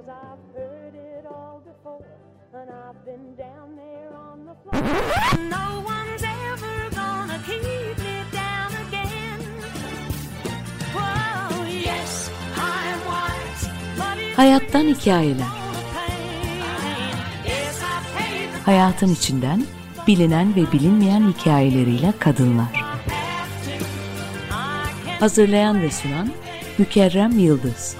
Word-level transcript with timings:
Cause 0.00 0.08
I've 0.08 0.56
heard 0.56 0.94
it 0.94 1.26
all 1.26 1.60
before, 1.60 2.06
and 2.54 2.70
I've 2.70 3.04
been 3.04 3.36
down 3.36 3.76
there 3.76 4.10
on 4.16 4.46
the 4.46 4.54
floor. 4.62 4.82
No 5.50 5.82
one's 5.84 6.22
ever 6.22 6.88
gonna 6.96 7.38
keep 7.46 7.98
me 7.98 8.16
down 8.32 8.70
again. 8.86 9.40
Whoa, 10.94 11.66
yes, 11.66 12.30
I'm 12.56 12.98
wise, 13.10 14.36
Hayattan 14.36 14.84
hikayeler. 14.84 15.46
Hayatın 18.64 19.08
içinden 19.08 19.64
bilinen 20.06 20.56
ve 20.56 20.72
bilinmeyen 20.72 21.28
hikayeleriyle 21.28 22.12
kadınlar. 22.18 22.84
Hazırlayan 25.20 25.82
ve 25.82 25.90
sunan 25.90 26.30
Mükerrem 26.78 27.38
Yıldız. 27.38 27.96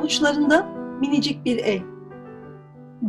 Avuçlarında 0.00 0.66
minicik 1.00 1.44
bir 1.44 1.58
el. 1.58 1.82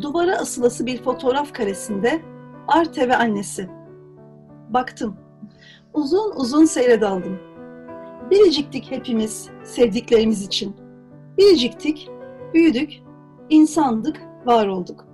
Duvara 0.02 0.38
asılası 0.38 0.86
bir 0.86 1.04
fotoğraf 1.04 1.54
karesinde 1.54 2.22
Arte 2.68 3.10
ve 3.10 3.16
annesi. 3.16 3.70
Baktım. 4.70 5.16
Uzun 5.94 6.36
uzun 6.36 6.66
seyre 6.66 7.02
daldım. 7.02 7.40
Biriciktik 8.32 8.92
hepimiz 8.92 9.50
sevdiklerimiz 9.64 10.46
için. 10.46 10.76
Biriciktik, 11.38 12.10
büyüdük, 12.54 12.94
insandık, 13.50 14.22
var 14.46 14.68
olduk. 14.68 15.06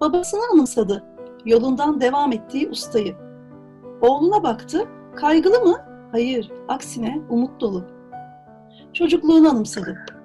Babasını 0.00 0.40
anımsadı. 0.52 1.04
Yolundan 1.44 2.00
devam 2.00 2.32
ettiği 2.32 2.68
ustayı. 2.68 3.16
Oğluna 4.00 4.42
baktı. 4.42 4.88
Kaygılı 5.16 5.60
mı? 5.60 5.76
Hayır, 6.12 6.52
aksine 6.68 7.20
umut 7.30 7.60
dolu. 7.60 7.84
Çocukluğunu 8.92 9.50
anımsadı 9.50 10.19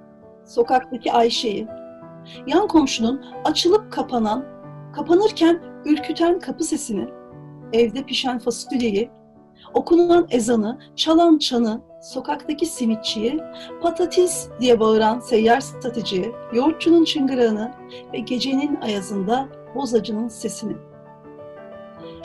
sokaktaki 0.46 1.12
Ayşe'yi, 1.12 1.68
yan 2.48 2.68
komşunun 2.68 3.26
açılıp 3.46 3.92
kapanan, 3.92 4.46
kapanırken 4.94 5.62
ürküten 5.86 6.40
kapı 6.40 6.64
sesini, 6.64 7.08
evde 7.74 8.04
pişen 8.04 8.40
fasulyeyi, 8.40 9.10
okunan 9.74 10.28
ezanı, 10.30 10.80
çalan 10.96 11.38
çanı, 11.38 11.82
sokaktaki 12.02 12.66
simitçiyi, 12.66 13.40
patates 13.82 14.50
diye 14.60 14.80
bağıran 14.80 15.20
seyyar 15.20 15.60
satıcıyı, 15.62 16.32
yoğurtçunun 16.54 17.04
çıngırağını 17.04 17.72
ve 18.14 18.20
gecenin 18.20 18.76
ayazında 18.82 19.48
bozacının 19.76 20.28
sesini. 20.28 20.76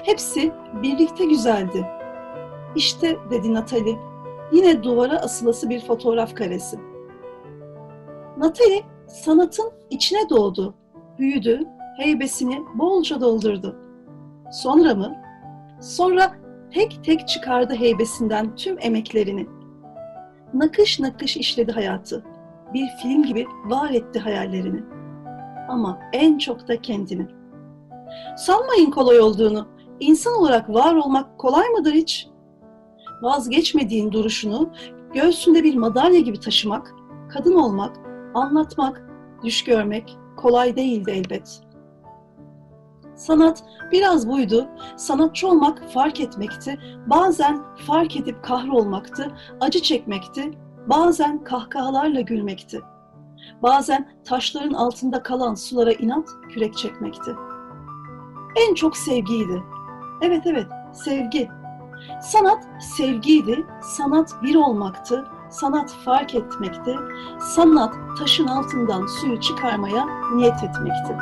Hepsi 0.05 0.53
birlikte 0.83 1.25
güzeldi. 1.25 1.87
İşte 2.77 3.17
dedi 3.31 3.55
Natali, 3.55 3.99
yine 4.53 4.83
duvara 4.83 5.19
asılası 5.19 5.71
bir 5.71 5.81
fotoğraf 5.81 6.35
karesi. 6.35 6.90
Natali 8.41 8.83
sanatın 9.07 9.73
içine 9.91 10.29
doğdu, 10.31 10.75
büyüdü, 11.19 11.61
heybesini 11.97 12.59
bolca 12.75 13.21
doldurdu. 13.21 13.77
Sonra 14.53 14.95
mı? 14.95 15.17
Sonra 15.81 16.33
tek 16.71 17.05
tek 17.05 17.29
çıkardı 17.29 17.75
heybesinden 17.75 18.57
tüm 18.57 18.77
emeklerini. 18.81 19.47
Nakış 20.55 21.01
nakış 21.01 21.37
işledi 21.37 21.73
hayatı. 21.73 22.25
Bir 22.75 22.89
film 23.03 23.23
gibi 23.23 23.47
var 23.65 23.91
etti 23.91 24.19
hayallerini. 24.19 24.83
Ama 25.69 25.99
en 26.13 26.39
çok 26.39 26.69
da 26.69 26.83
kendini. 26.83 27.27
Sanmayın 28.37 28.91
kolay 28.91 29.21
olduğunu. 29.21 29.69
İnsan 30.01 30.35
olarak 30.35 30.69
var 30.69 30.95
olmak 30.95 31.39
kolay 31.39 31.69
mıdır 31.69 31.93
hiç? 31.93 32.29
Vazgeçmediğin 33.23 34.13
duruşunu 34.13 34.71
göğsünde 35.15 35.65
bir 35.65 35.75
madalya 35.75 36.21
gibi 36.21 36.41
taşımak, 36.41 36.95
kadın 37.29 37.55
olmak, 37.55 38.10
anlatmak, 38.35 39.03
düş 39.45 39.65
görmek 39.65 40.19
kolay 40.37 40.77
değildi 40.77 41.11
elbet. 41.11 41.61
Sanat 43.15 43.65
biraz 43.93 44.29
buydu. 44.29 44.69
Sanatçı 44.97 45.49
olmak 45.49 45.91
fark 45.91 46.21
etmekti. 46.21 46.79
Bazen 47.07 47.63
fark 47.87 48.17
edip 48.17 48.45
kahrolmaktı, 48.45 49.33
acı 49.61 49.83
çekmekti. 49.83 50.51
Bazen 50.87 51.45
kahkahalarla 51.45 52.21
gülmekti. 52.21 52.81
Bazen 53.63 54.09
taşların 54.25 54.73
altında 54.73 55.23
kalan 55.23 55.55
sulara 55.55 55.93
inat 55.93 56.29
kürek 56.49 56.77
çekmekti. 56.77 57.35
En 58.57 58.75
çok 58.75 58.97
sevgiydi. 58.97 59.63
Evet 60.23 60.43
evet, 60.47 60.67
sevgi. 60.93 61.49
Sanat 62.23 62.69
sevgiydi, 62.97 63.67
sanat 63.83 64.43
bir 64.43 64.55
olmaktı, 64.55 65.25
sanat 65.51 65.93
fark 66.05 66.35
etmekti, 66.35 66.97
sanat 67.41 67.95
taşın 68.19 68.47
altından 68.47 69.07
suyu 69.07 69.41
çıkarmaya 69.41 70.07
niyet 70.35 70.65
etmekti. 70.65 71.17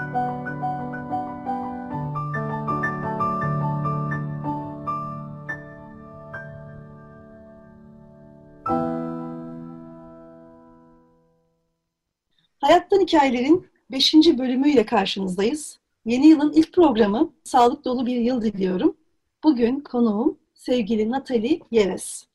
Hayattan 12.61 13.01
Hikayelerin 13.01 13.67
5. 13.91 14.15
bölümüyle 14.15 14.87
karşınızdayız. 14.87 15.79
Yeni 16.05 16.27
yılın 16.27 16.53
ilk 16.53 16.73
programı. 16.73 17.33
Sağlık 17.45 17.85
dolu 17.85 18.07
bir 18.07 18.17
yıl 18.17 18.43
diliyorum. 18.43 18.97
Bugün 19.45 19.81
konuğum 19.81 20.39
sevgili 20.55 21.11
Natali 21.11 21.61
Yeves. 21.71 22.27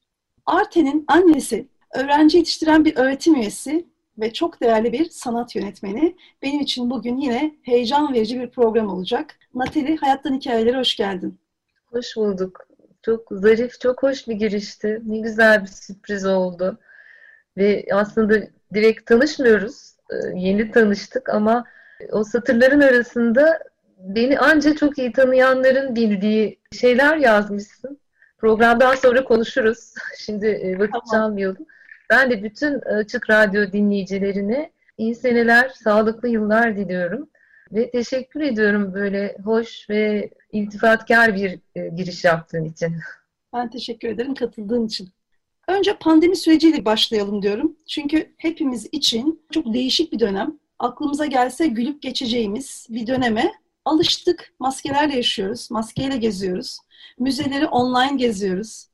Arte'nin 0.45 1.05
annesi, 1.07 1.67
öğrenci 1.93 2.37
yetiştiren 2.37 2.85
bir 2.85 2.97
öğretim 2.97 3.35
üyesi 3.35 3.85
ve 4.17 4.33
çok 4.33 4.61
değerli 4.61 4.91
bir 4.93 5.09
sanat 5.09 5.55
yönetmeni. 5.55 6.15
Benim 6.41 6.59
için 6.59 6.89
bugün 6.89 7.17
yine 7.17 7.55
heyecan 7.63 8.13
verici 8.13 8.39
bir 8.39 8.49
program 8.49 8.87
olacak. 8.89 9.35
Natali, 9.55 9.97
Hayattan 9.97 10.33
Hikayeleri 10.33 10.77
hoş 10.77 10.95
geldin. 10.95 11.39
Hoş 11.85 12.17
bulduk. 12.17 12.67
Çok 13.01 13.27
zarif, 13.31 13.79
çok 13.79 14.03
hoş 14.03 14.27
bir 14.27 14.33
girişti. 14.33 15.01
Ne 15.05 15.17
güzel 15.19 15.61
bir 15.61 15.67
sürpriz 15.67 16.25
oldu. 16.25 16.79
Ve 17.57 17.85
aslında 17.93 18.35
direkt 18.73 19.05
tanışmıyoruz. 19.05 19.93
Ee, 20.11 20.15
Yeni 20.39 20.71
tanıştık 20.71 21.29
ama 21.29 21.65
o 22.11 22.23
satırların 22.23 22.81
arasında 22.81 23.59
beni 23.97 24.39
anca 24.39 24.75
çok 24.75 24.97
iyi 24.97 25.11
tanıyanların 25.11 25.95
bildiği 25.95 26.59
şeyler 26.71 27.17
yazmışsın. 27.17 27.99
Programdan 28.37 28.95
sonra 28.95 29.23
konuşuruz. 29.23 29.93
Şimdi 30.17 30.47
e, 30.47 30.79
vakit 30.79 30.93
Tamam. 30.93 31.07
çalmayalım. 31.11 31.65
Ben 32.09 32.31
de 32.31 32.43
bütün 32.43 32.79
Açık 32.79 33.29
Radyo 33.29 33.71
dinleyicilerine 33.71 34.71
iyi 34.97 35.15
seneler, 35.15 35.69
sağlıklı 35.69 36.29
yıllar 36.29 36.77
diliyorum. 36.77 37.29
Ve 37.71 37.91
teşekkür 37.91 38.41
ediyorum 38.41 38.93
böyle 38.93 39.37
hoş 39.43 39.89
ve 39.89 40.29
iltifatkar 40.51 41.35
bir 41.35 41.59
e, 41.75 41.89
giriş 41.89 42.23
yaptığın 42.23 42.65
için. 42.65 42.95
Ben 43.53 43.69
teşekkür 43.69 44.07
ederim 44.07 44.35
katıldığın 44.35 44.87
için. 44.87 45.09
Önce 45.67 45.97
pandemi 45.97 46.35
süreciyle 46.35 46.85
başlayalım 46.85 47.41
diyorum. 47.41 47.75
Çünkü 47.87 48.33
hepimiz 48.37 48.89
için 48.91 49.45
çok 49.51 49.73
değişik 49.73 50.13
bir 50.13 50.19
dönem. 50.19 50.59
Aklımıza 50.79 51.25
gelse 51.25 51.67
gülüp 51.67 52.01
geçeceğimiz 52.01 52.87
bir 52.89 53.07
döneme 53.07 53.51
alıştık. 53.85 54.53
Maskelerle 54.59 55.15
yaşıyoruz, 55.15 55.71
maskeyle 55.71 56.17
geziyoruz. 56.17 56.77
Müzeleri 57.19 57.67
online 57.67 58.17
geziyoruz. 58.17 58.87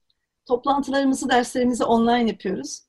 Toplantılarımızı, 0.45 1.29
derslerimizi 1.29 1.83
online 1.83 2.29
yapıyoruz. 2.29 2.88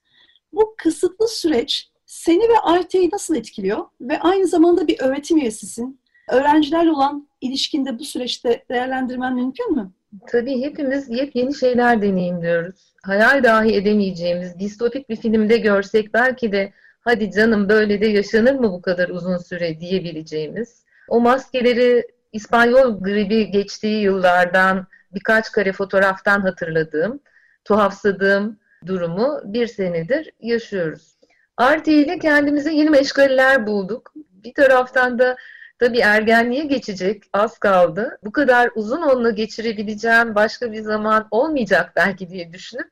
Bu 0.52 0.74
kısıtlı 0.78 1.28
süreç 1.28 1.90
seni 2.06 2.48
ve 2.48 2.58
Arte'yi 2.62 3.10
nasıl 3.12 3.36
etkiliyor? 3.36 3.84
Ve 4.00 4.20
aynı 4.20 4.46
zamanda 4.46 4.88
bir 4.88 5.00
öğretim 5.00 5.38
üyesisin. 5.38 6.00
Öğrencilerle 6.28 6.90
olan 6.90 7.28
ilişkinde 7.40 7.98
bu 7.98 8.04
süreçte 8.04 8.64
değerlendirmen 8.70 9.34
mümkün 9.34 9.76
mü? 9.76 9.92
Tabii 10.26 10.62
hepimiz 10.62 11.10
yepyeni 11.10 11.54
şeyler 11.54 12.02
deneyimliyoruz. 12.02 12.94
Hayal 13.02 13.44
dahi 13.44 13.74
edemeyeceğimiz 13.74 14.58
distopik 14.58 15.08
bir 15.08 15.16
filmde 15.16 15.56
görsek 15.56 16.14
belki 16.14 16.52
de 16.52 16.72
hadi 17.00 17.30
canım 17.30 17.68
böyle 17.68 18.00
de 18.00 18.06
yaşanır 18.06 18.54
mı 18.54 18.72
bu 18.72 18.82
kadar 18.82 19.08
uzun 19.08 19.36
süre 19.36 19.80
diyebileceğimiz. 19.80 20.84
O 21.08 21.20
maskeleri 21.20 22.06
İspanyol 22.32 23.00
gribi 23.00 23.50
geçtiği 23.50 24.02
yıllardan 24.02 24.86
birkaç 25.14 25.52
kare 25.52 25.72
fotoğraftan 25.72 26.40
hatırladığım, 26.40 27.20
tuhafsadığım 27.64 28.58
durumu 28.86 29.40
bir 29.44 29.66
senedir 29.66 30.30
yaşıyoruz. 30.40 31.16
Artı 31.56 31.90
ile 31.90 32.18
kendimize 32.18 32.72
yeni 32.72 32.90
meşgaleler 32.90 33.66
bulduk. 33.66 34.12
Bir 34.14 34.54
taraftan 34.54 35.18
da 35.18 35.36
Tabii 35.80 35.98
ergenliğe 35.98 36.64
geçecek 36.64 37.22
az 37.32 37.58
kaldı. 37.58 38.18
Bu 38.24 38.32
kadar 38.32 38.70
uzun 38.74 39.02
onunla 39.02 39.30
geçirebileceğim 39.30 40.34
başka 40.34 40.72
bir 40.72 40.80
zaman 40.80 41.28
olmayacak 41.30 41.92
belki 41.96 42.28
diye 42.28 42.52
düşünüp 42.52 42.88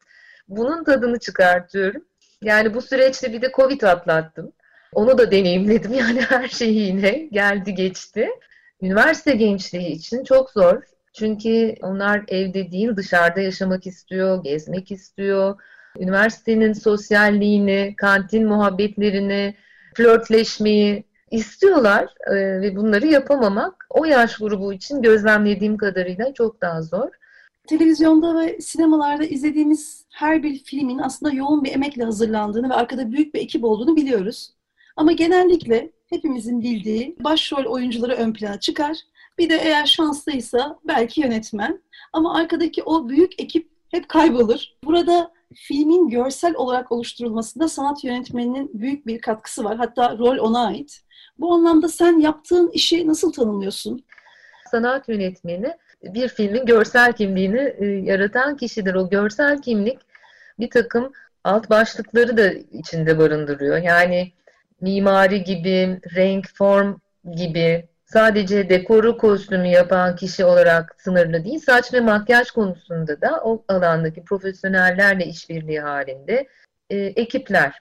bunun 0.49 0.85
tadını 0.85 1.19
çıkartıyorum. 1.19 2.05
Yani 2.43 2.75
bu 2.75 2.83
süreçte 2.83 3.33
bir 3.33 3.43
de 3.43 3.51
Covid 3.57 3.83
atlattım. 3.83 4.53
Onu 4.93 5.19
da 5.19 5.31
deneyimledim 5.31 5.93
yani 5.95 6.21
her 6.21 6.49
şey 6.49 6.75
yine 6.75 7.11
geldi 7.11 7.75
geçti. 7.75 8.29
Üniversite 8.83 9.33
gençliği 9.33 9.89
için 9.89 10.25
çok 10.25 10.51
zor. 10.51 10.83
Çünkü 11.13 11.75
onlar 11.83 12.25
evde 12.29 12.73
değil 12.73 12.97
dışarıda 12.97 13.41
yaşamak 13.41 13.87
istiyor, 13.87 14.45
gezmek 14.45 14.91
istiyor. 14.91 15.61
Üniversitenin 15.99 16.73
sosyalliğini, 16.73 17.95
kantin 17.97 18.47
muhabbetlerini, 18.47 19.55
flörtleşmeyi 19.95 21.05
istiyorlar 21.31 22.15
e, 22.27 22.35
ve 22.35 22.77
bunları 22.77 23.07
yapamamak 23.07 23.87
o 23.91 24.05
yaş 24.05 24.37
grubu 24.37 24.73
için 24.73 25.03
gözlemlediğim 25.03 25.77
kadarıyla 25.77 26.35
çok 26.35 26.61
daha 26.61 26.83
zor. 26.83 27.09
Televizyonda 27.67 28.41
ve 28.41 28.61
sinemalarda 28.61 29.25
izlediğimiz 29.25 30.07
her 30.11 30.43
bir 30.43 30.59
filmin 30.65 30.99
aslında 30.99 31.33
yoğun 31.33 31.65
bir 31.65 31.73
emekle 31.73 32.05
hazırlandığını 32.05 32.71
ve 32.71 32.75
arkada 32.75 33.13
büyük 33.13 33.35
bir 33.35 33.41
ekip 33.41 33.65
olduğunu 33.65 33.97
biliyoruz. 33.97 34.51
Ama 34.97 35.13
genellikle 35.13 35.91
hepimizin 36.07 36.63
bildiği 36.63 37.17
başrol 37.25 37.65
oyuncuları 37.65 38.15
ön 38.15 38.33
plana 38.33 38.61
çıkar. 38.61 38.97
Bir 39.39 39.51
de 39.51 39.57
eğer 39.57 39.87
şanslıysa 39.87 40.79
belki 40.85 41.21
yönetmen. 41.21 41.83
Ama 42.13 42.35
arkadaki 42.35 42.83
o 42.83 43.09
büyük 43.09 43.41
ekip 43.41 43.69
hep 43.89 44.09
kaybolur. 44.09 44.61
Burada 44.85 45.31
filmin 45.55 46.09
görsel 46.09 46.55
olarak 46.55 46.93
oluşturulmasında 46.93 47.69
sanat 47.69 48.05
yönetmeninin 48.05 48.71
büyük 48.75 49.07
bir 49.07 49.21
katkısı 49.21 49.65
var. 49.65 49.77
Hatta 49.77 50.19
rol 50.19 50.39
ona 50.39 50.67
ait. 50.67 51.01
Bu 51.39 51.55
anlamda 51.55 51.89
sen 51.89 52.19
yaptığın 52.19 52.71
işi 52.71 53.07
nasıl 53.07 53.33
tanımlıyorsun? 53.33 54.05
Sanat 54.71 55.09
yönetmeni 55.09 55.77
bir 56.03 56.29
filmin 56.29 56.67
görsel 56.67 57.13
kimliğini 57.13 57.75
e, 57.79 57.87
yaratan 57.87 58.57
kişidir. 58.57 58.95
O 58.95 59.11
görsel 59.11 59.63
kimlik 59.63 59.99
bir 60.59 60.71
takım 60.71 61.13
alt 61.45 61.71
başlıkları 61.71 62.37
da 62.37 62.53
içinde 62.53 63.19
barındırıyor. 63.19 63.77
Yani 63.77 64.33
mimari 64.81 65.45
gibi, 65.45 66.01
renk, 66.17 66.47
form 66.55 66.97
gibi 67.37 67.89
sadece 68.13 68.69
dekoru 68.69 69.17
kostümü 69.17 69.69
yapan 69.69 70.17
kişi 70.17 70.45
olarak 70.45 70.97
sınırlı 70.99 71.45
değil, 71.45 71.59
saç 71.59 71.95
ve 71.95 72.01
makyaj 72.01 72.51
konusunda 72.51 73.21
da 73.21 73.41
o 73.45 73.65
alandaki 73.69 74.25
profesyonellerle 74.25 75.27
işbirliği 75.27 75.81
halinde 75.81 76.49
e, 76.91 76.97
ekipler. 76.97 77.81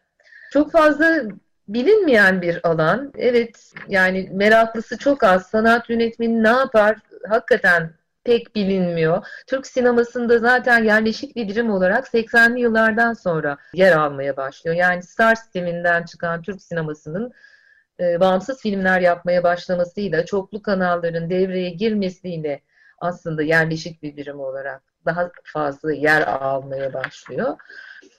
Çok 0.53 0.71
fazla 0.71 1.21
bilinmeyen 1.67 2.41
bir 2.41 2.67
alan. 2.67 3.13
Evet 3.17 3.73
yani 3.87 4.29
meraklısı 4.33 4.97
çok 4.97 5.23
az. 5.23 5.47
Sanat 5.47 5.89
yönetmeni 5.89 6.43
ne 6.43 6.47
yapar? 6.47 6.97
Hakikaten 7.27 7.89
pek 8.23 8.55
bilinmiyor. 8.55 9.27
Türk 9.47 9.67
sinemasında 9.67 10.39
zaten 10.39 10.83
yerleşik 10.83 11.35
bir 11.35 11.47
birim 11.47 11.71
olarak 11.71 12.05
80'li 12.07 12.59
yıllardan 12.59 13.13
sonra 13.13 13.57
yer 13.73 13.91
almaya 13.91 14.37
başlıyor. 14.37 14.75
Yani 14.75 15.03
Star 15.03 15.35
sisteminden 15.35 16.03
çıkan 16.03 16.41
Türk 16.41 16.61
sinemasının 16.61 17.33
e, 17.99 18.19
bağımsız 18.19 18.61
filmler 18.61 19.01
yapmaya 19.01 19.43
başlamasıyla, 19.43 20.25
çoklu 20.25 20.61
kanalların 20.61 21.29
devreye 21.29 21.69
girmesiyle 21.69 22.61
aslında 22.99 23.43
yerleşik 23.43 24.03
bir 24.03 24.17
birim 24.17 24.39
olarak 24.39 24.81
daha 25.05 25.31
fazla 25.43 25.93
yer 25.93 26.21
almaya 26.21 26.93
başlıyor. 26.93 27.57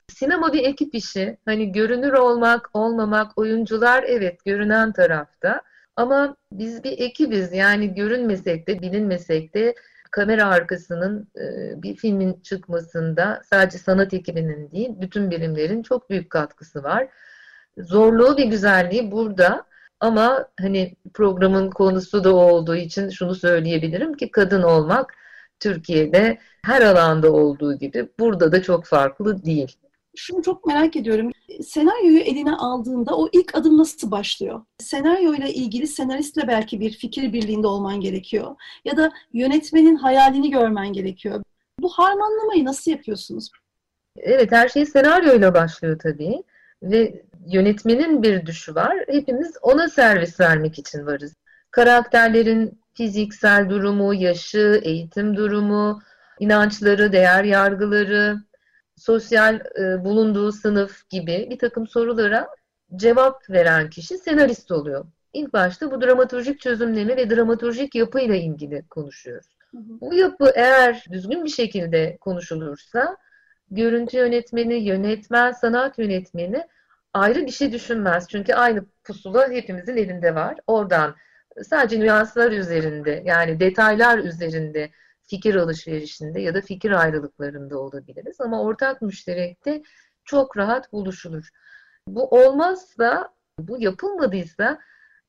Sinema 0.09 0.53
bir 0.53 0.65
ekip 0.65 0.95
işi. 0.95 1.39
Hani 1.45 1.73
görünür 1.73 2.13
olmak, 2.13 2.71
olmamak, 2.73 3.39
oyuncular 3.39 4.05
evet 4.07 4.45
görünen 4.45 4.93
tarafta. 4.93 5.63
Ama 5.97 6.37
biz 6.53 6.85
bir 6.85 6.99
ekibiz. 6.99 7.53
Yani 7.53 7.95
görünmesek 7.95 8.69
de, 8.69 8.83
bilinmesek 8.83 9.55
de 9.55 9.75
kamera 10.11 10.47
arkasının 10.47 11.29
e, 11.37 11.83
bir 11.83 11.97
filmin 11.97 12.41
çıkmasında 12.41 13.43
sadece 13.51 13.79
sanat 13.79 14.15
ekibinin 14.15 14.71
değil, 14.71 14.91
bütün 15.01 15.31
birimlerin 15.31 15.83
çok 15.83 16.11
büyük 16.11 16.31
katkısı 16.31 16.83
var. 16.83 17.09
Zorluğu 17.79 18.37
ve 18.37 18.43
güzelliği 18.43 19.13
burada. 19.13 19.69
Ama 20.01 20.49
hani 20.61 20.95
programın 21.15 21.71
konusu 21.71 22.25
da 22.25 22.35
olduğu 22.35 22.77
için 22.77 23.11
şunu 23.11 23.35
söyleyebilirim 23.35 24.17
ki 24.17 24.31
kadın 24.31 24.63
olmak 24.63 25.15
Türkiye'de 25.61 26.39
her 26.65 26.83
alanda 26.83 27.33
olduğu 27.33 27.79
gibi 27.79 28.09
burada 28.19 28.53
da 28.53 28.63
çok 28.63 28.85
farklı 28.85 29.45
değil. 29.45 29.77
Şunu 30.17 30.43
çok 30.43 30.67
merak 30.67 30.97
ediyorum. 30.97 31.31
Senaryoyu 31.63 32.19
eline 32.19 32.55
aldığında 32.55 33.17
o 33.17 33.29
ilk 33.33 33.55
adım 33.55 33.79
nasıl 33.79 34.11
başlıyor? 34.11 34.61
Senaryoyla 34.79 35.49
ilgili 35.49 35.87
senaristle 35.87 36.49
belki 36.49 36.81
bir 36.81 36.91
fikir 36.91 37.33
birliğinde 37.33 37.67
olman 37.67 38.01
gerekiyor. 38.01 38.57
Ya 38.85 38.97
da 38.97 39.13
yönetmenin 39.33 39.97
hayalini 39.97 40.51
görmen 40.51 40.93
gerekiyor. 40.93 41.43
Bu 41.81 41.89
harmanlamayı 41.89 42.65
nasıl 42.65 42.91
yapıyorsunuz? 42.91 43.51
Evet 44.17 44.53
her 44.53 44.69
şey 44.69 44.87
senaryoyla 44.87 45.55
başlıyor 45.55 45.99
tabii 46.03 46.43
ve 46.83 47.23
yönetmenin 47.47 48.23
bir 48.23 48.47
düşü 48.47 48.75
var. 48.75 48.97
Hepimiz 49.09 49.57
ona 49.63 49.89
servis 49.89 50.41
vermek 50.41 50.79
için 50.79 51.07
varız. 51.07 51.35
Karakterlerin 51.71 52.81
fiziksel 52.95 53.71
durumu, 53.71 54.15
yaşı, 54.15 54.81
eğitim 54.83 55.37
durumu, 55.37 56.03
inançları, 56.41 57.13
değer 57.13 57.45
yargıları, 57.45 58.37
sosyal 58.97 59.55
e, 59.55 60.05
bulunduğu 60.05 60.53
sınıf 60.53 61.09
gibi 61.09 61.47
bir 61.51 61.59
takım 61.59 61.87
sorulara 61.87 62.49
cevap 62.97 63.51
veren 63.51 63.91
kişi 63.91 64.19
senarist 64.19 64.73
oluyor. 64.73 65.07
İlk 65.33 65.53
başta 65.53 65.91
bu 65.91 66.01
dramaturjik 66.01 66.61
çözümleme 66.61 67.17
ve 67.17 67.31
dramaturjik 67.31 67.95
yapıyla 67.95 68.35
ilgili 68.35 68.83
konuşuyoruz. 68.91 69.47
Hı 69.71 69.79
hı. 69.79 70.01
Bu 70.01 70.15
yapı 70.15 70.53
eğer 70.55 71.05
düzgün 71.13 71.45
bir 71.45 71.51
şekilde 71.51 72.17
konuşulursa 72.21 73.17
görüntü 73.71 74.17
yönetmeni, 74.17 74.75
yönetmen, 74.75 75.53
sanat 75.53 75.99
yönetmeni 75.99 76.65
ayrı 77.15 77.47
bir 77.47 77.51
şey 77.51 77.73
düşünmez. 77.73 78.27
Çünkü 78.31 78.55
aynı 78.55 78.87
pusula 79.05 79.49
hepimizin 79.51 79.97
elinde 79.97 80.35
var. 80.35 80.57
Oradan 80.67 81.17
sadece 81.63 82.01
nüanslar 82.01 82.53
üzerinde 82.53 83.23
yani 83.25 83.61
detaylar 83.61 84.19
üzerinde 84.19 84.91
fikir 85.23 85.55
alışverişinde 85.55 86.41
ya 86.41 86.55
da 86.55 86.61
fikir 86.61 86.91
ayrılıklarında 86.91 87.79
olabiliriz. 87.79 88.41
Ama 88.41 88.63
ortak 88.63 89.03
müşterekte 89.03 89.83
çok 90.25 90.57
rahat 90.57 90.93
buluşulur. 90.93 91.49
Bu 92.09 92.29
olmazsa, 92.29 93.35
bu 93.59 93.83
yapılmadıysa 93.83 94.79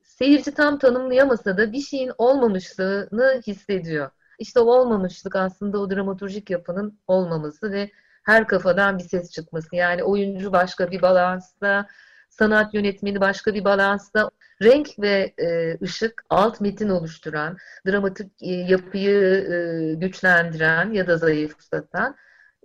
seyirci 0.02 0.54
tam 0.54 0.78
tanımlayamasa 0.78 1.56
da 1.56 1.72
bir 1.72 1.80
şeyin 1.80 2.12
olmamışlığını 2.18 3.42
hissediyor. 3.46 4.10
İşte 4.38 4.60
o 4.60 4.64
olmamışlık 4.64 5.36
aslında 5.36 5.78
o 5.78 5.90
dramaturjik 5.90 6.50
yapının 6.50 6.98
olmaması 7.06 7.72
ve 7.72 7.90
her 8.22 8.46
kafadan 8.46 8.98
bir 8.98 9.04
ses 9.04 9.30
çıkması. 9.30 9.76
Yani 9.76 10.02
oyuncu 10.02 10.52
başka 10.52 10.90
bir 10.90 11.02
balansta, 11.02 11.86
sanat 12.30 12.74
yönetmeni 12.74 13.20
başka 13.20 13.54
bir 13.54 13.64
balansta, 13.64 14.30
renk 14.62 14.88
ve 14.98 15.34
e, 15.38 15.78
ışık 15.82 16.24
alt 16.30 16.60
metin 16.60 16.88
oluşturan, 16.88 17.56
dramatik 17.86 18.42
e, 18.42 18.50
yapıyı 18.50 19.20
e, 19.20 19.94
güçlendiren 19.94 20.92
ya 20.92 21.06
da 21.06 21.16
zayıflatan 21.16 22.16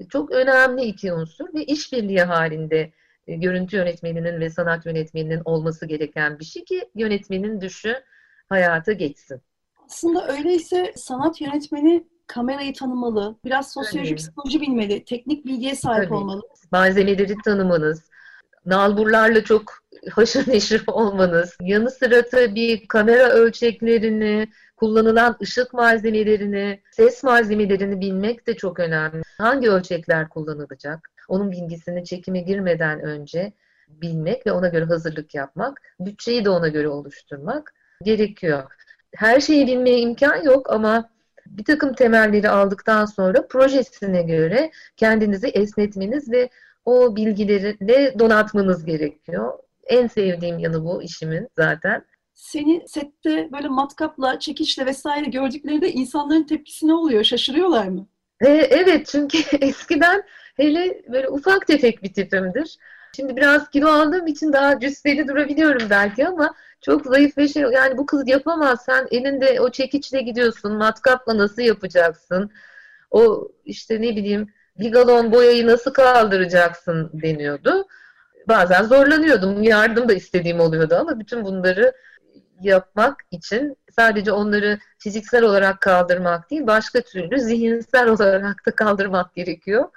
çok 0.09 0.31
önemli 0.31 0.81
iki 0.81 1.13
unsur 1.13 1.53
ve 1.53 1.65
işbirliği 1.65 2.21
halinde 2.21 2.91
e, 3.27 3.35
görüntü 3.35 3.77
yönetmeninin 3.77 4.39
ve 4.39 4.49
sanat 4.49 4.85
yönetmeninin 4.85 5.41
olması 5.45 5.85
gereken 5.85 6.39
bir 6.39 6.45
şey 6.45 6.65
ki 6.65 6.89
yönetmenin 6.95 7.61
düşü 7.61 7.95
hayata 8.49 8.91
geçsin. 8.91 9.41
Aslında 9.85 10.27
öyleyse 10.27 10.93
sanat 10.95 11.41
yönetmeni 11.41 12.07
kamerayı 12.27 12.73
tanımalı, 12.73 13.35
biraz 13.45 13.73
sosyolojik 13.73 14.17
psikoloji 14.17 14.61
bilmeli, 14.61 15.05
teknik 15.05 15.45
bilgiye 15.45 15.75
sahip 15.75 16.03
Tabii. 16.03 16.13
olmalı. 16.13 16.41
Malzemeleri 16.71 17.35
tanımanız, 17.45 18.09
nalburlarla 18.65 19.43
çok 19.43 19.73
haşır 20.11 20.47
neşir 20.47 20.83
olmanız, 20.87 21.57
yanı 21.61 21.91
sıra 21.91 22.25
tabii 22.25 22.87
kamera 22.87 23.29
ölçeklerini, 23.29 24.47
kullanılan 24.75 25.35
ışık 25.41 25.73
malzemelerini, 25.73 26.81
ses 26.91 27.23
malzemelerini 27.23 28.01
bilmek 28.01 28.47
de 28.47 28.55
çok 28.55 28.79
önemli. 28.79 29.21
Hangi 29.37 29.69
ölçekler 29.69 30.29
kullanılacak? 30.29 31.09
Onun 31.27 31.51
bilgisini 31.51 32.05
çekime 32.05 32.39
girmeden 32.39 32.99
önce 32.99 33.53
bilmek 33.87 34.47
ve 34.47 34.51
ona 34.51 34.67
göre 34.67 34.85
hazırlık 34.85 35.35
yapmak, 35.35 35.81
bütçeyi 35.99 36.45
de 36.45 36.49
ona 36.49 36.67
göre 36.67 36.87
oluşturmak 36.87 37.73
gerekiyor. 38.03 38.63
Her 39.15 39.39
şeyi 39.39 39.67
bilmeye 39.67 39.99
imkan 39.99 40.43
yok 40.43 40.69
ama 40.69 41.09
bir 41.47 41.63
takım 41.63 41.93
temelleri 41.93 42.49
aldıktan 42.49 43.05
sonra 43.05 43.47
projesine 43.47 44.21
göre 44.21 44.71
kendinizi 44.97 45.47
esnetmeniz 45.47 46.31
ve 46.31 46.49
o 46.85 47.15
bilgilerle 47.15 48.19
donatmanız 48.19 48.85
gerekiyor. 48.85 49.53
En 49.87 50.07
sevdiğim 50.07 50.59
yanı 50.59 50.85
bu 50.85 51.03
işimin 51.03 51.47
zaten. 51.57 52.05
Seni 52.33 52.83
sette 52.87 53.49
böyle 53.51 53.67
matkapla, 53.67 54.39
çekiçle 54.39 54.85
vesaire 54.85 55.25
gördüklerinde 55.29 55.91
insanların 55.91 56.43
tepkisi 56.43 56.87
ne 56.87 56.93
oluyor? 56.93 57.23
Şaşırıyorlar 57.23 57.87
mı? 57.87 58.07
E, 58.41 58.47
evet 58.49 59.07
çünkü 59.07 59.37
eskiden 59.61 60.23
hele 60.55 61.01
böyle 61.11 61.29
ufak 61.29 61.67
tefek 61.67 62.03
bir 62.03 62.13
tipimdir. 62.13 62.77
Şimdi 63.15 63.35
biraz 63.35 63.69
kilo 63.69 63.89
aldığım 63.89 64.27
için 64.27 64.53
daha 64.53 64.79
cüsseli 64.79 65.27
durabiliyorum 65.27 65.89
belki 65.89 66.27
ama 66.27 66.55
çok 66.85 67.05
zayıf 67.05 67.37
ve 67.37 67.47
şey 67.47 67.63
yani 67.63 67.97
bu 67.97 68.05
kız 68.05 68.27
yapamaz 68.27 68.85
sen 68.85 69.07
elinde 69.11 69.61
o 69.61 69.71
çekiçle 69.71 70.21
gidiyorsun 70.21 70.73
matkapla 70.73 71.37
nasıl 71.37 71.61
yapacaksın 71.61 72.51
o 73.11 73.51
işte 73.65 74.01
ne 74.01 74.15
bileyim 74.15 74.53
bir 74.79 74.91
galon 74.91 75.31
boyayı 75.31 75.67
nasıl 75.67 75.93
kaldıracaksın 75.93 77.09
deniyordu. 77.13 77.87
Bazen 78.47 78.83
zorlanıyordum 78.83 79.63
yardım 79.63 80.09
da 80.09 80.13
istediğim 80.13 80.59
oluyordu 80.59 80.95
ama 80.95 81.19
bütün 81.19 81.45
bunları 81.45 81.93
yapmak 82.61 83.21
için 83.31 83.77
sadece 83.91 84.31
onları 84.31 84.79
fiziksel 84.97 85.43
olarak 85.43 85.81
kaldırmak 85.81 86.51
değil 86.51 86.67
başka 86.67 87.01
türlü 87.01 87.39
zihinsel 87.39 88.09
olarak 88.09 88.65
da 88.65 88.71
kaldırmak 88.71 89.35
gerekiyor. 89.35 89.89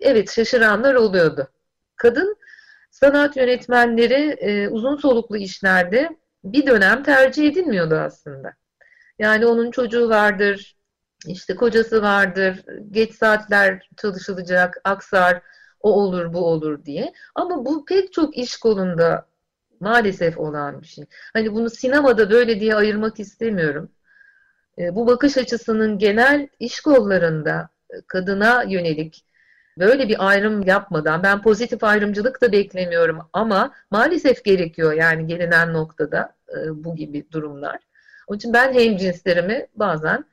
Evet 0.00 0.30
şaşıranlar 0.30 0.94
oluyordu. 0.94 1.48
Kadın 1.96 2.36
sanat 2.90 3.36
yönetmenleri 3.36 4.36
e, 4.40 4.68
uzun 4.68 4.96
soluklu 4.96 5.36
işlerde 5.36 6.16
bir 6.44 6.66
dönem 6.66 7.02
tercih 7.02 7.48
edilmiyordu 7.48 7.94
aslında. 7.94 8.54
Yani 9.18 9.46
onun 9.46 9.70
çocuğu 9.70 10.08
vardır, 10.08 10.76
işte 11.26 11.56
kocası 11.56 12.02
vardır, 12.02 12.64
geç 12.90 13.14
saatler 13.14 13.88
çalışılacak, 13.96 14.80
aksar, 14.84 15.42
o 15.80 15.92
olur, 15.92 16.32
bu 16.32 16.46
olur 16.46 16.84
diye. 16.84 17.12
Ama 17.34 17.64
bu 17.66 17.84
pek 17.84 18.12
çok 18.12 18.36
iş 18.36 18.56
kolunda 18.56 19.26
maalesef 19.80 20.38
olan 20.38 20.82
bir 20.82 20.86
şey. 20.86 21.04
Hani 21.32 21.52
bunu 21.54 21.70
sinemada 21.70 22.30
böyle 22.30 22.60
diye 22.60 22.74
ayırmak 22.74 23.20
istemiyorum. 23.20 23.92
E, 24.78 24.94
bu 24.94 25.06
bakış 25.06 25.38
açısının 25.38 25.98
genel 25.98 26.48
iş 26.60 26.80
kollarında 26.80 27.68
e, 27.90 27.94
kadına 28.06 28.62
yönelik 28.62 29.24
böyle 29.78 30.08
bir 30.08 30.28
ayrım 30.28 30.62
yapmadan 30.62 31.22
ben 31.22 31.42
pozitif 31.42 31.84
ayrımcılık 31.84 32.42
da 32.42 32.52
beklemiyorum 32.52 33.18
ama 33.32 33.74
maalesef 33.90 34.44
gerekiyor 34.44 34.92
yani 34.92 35.26
gelinen 35.26 35.72
noktada 35.72 36.34
e, 36.48 36.84
bu 36.84 36.96
gibi 36.96 37.26
durumlar. 37.32 37.78
Onun 38.26 38.38
için 38.38 38.52
ben 38.52 38.72
hem 38.72 38.96
cinslerimi 38.96 39.66
bazen 39.74 40.24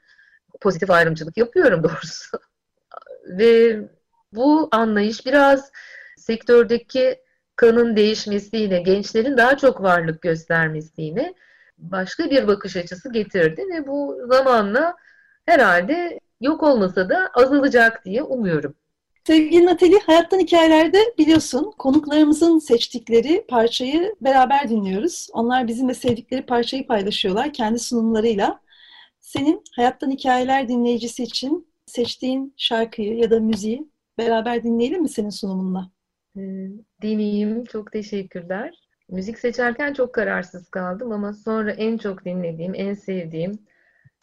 pozitif 0.62 0.92
ayrımcılık 0.92 1.38
yapıyorum 1.38 1.84
doğrusu. 1.84 2.40
Ve 3.26 3.80
bu 4.34 4.70
anlayış 4.72 5.26
biraz 5.26 5.72
sektördeki 6.18 7.22
kanın 7.56 7.96
değişmesiyle, 7.96 8.80
gençlerin 8.82 9.38
daha 9.38 9.58
çok 9.58 9.84
varlık 9.84 10.22
göstermesiyle 10.22 11.34
başka 11.78 12.30
bir 12.30 12.48
bakış 12.48 12.76
açısı 12.78 13.12
getirdi 13.12 13.62
ve 13.74 13.88
bu 13.88 14.18
zamanla 14.28 14.96
herhalde 15.46 16.20
yok 16.42 16.64
olmasa 16.64 17.10
da 17.10 17.30
azalacak 17.34 18.06
diye 18.06 18.24
umuyorum. 18.24 18.76
Sevgili 19.28 19.66
Natali, 19.66 20.00
Hayattan 20.00 20.40
Hikayelerde 20.40 20.98
biliyorsun 21.18 21.74
konuklarımızın 21.78 22.60
seçtikleri 22.60 23.46
parçayı 23.50 24.16
beraber 24.22 24.70
dinliyoruz. 24.70 25.28
Onlar 25.34 25.68
bizimle 25.68 25.94
sevdikleri 25.94 26.46
parçayı 26.46 26.88
paylaşıyorlar 26.88 27.54
kendi 27.54 27.80
sunumlarıyla. 27.80 28.62
Senin 29.20 29.64
Hayattan 29.76 30.12
Hikayeler 30.12 30.68
dinleyicisi 30.68 31.24
için 31.24 31.68
seçtiğin 31.86 32.54
şarkıyı 32.58 33.18
ya 33.18 33.32
da 33.32 33.40
müziği 33.40 33.90
beraber 34.18 34.64
dinleyelim 34.64 35.02
mi 35.02 35.10
senin 35.10 35.30
sunumunla? 35.30 35.92
Ee, 36.38 36.42
Dinleyeyim. 37.02 37.64
Çok 37.66 37.92
teşekkürler. 37.92 38.74
Müzik 39.10 39.40
seçerken 39.40 39.94
çok 39.94 40.14
kararsız 40.14 40.70
kaldım 40.70 41.12
ama 41.12 41.34
sonra 41.34 41.72
en 41.72 41.98
çok 41.98 42.26
dinlediğim, 42.26 42.76
en 42.76 42.94
sevdiğim 42.94 43.60